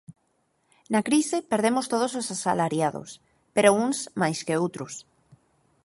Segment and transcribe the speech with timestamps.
[0.93, 3.09] Na crise perdemos todos os asalariados,
[3.55, 4.93] pero uns máis que outros.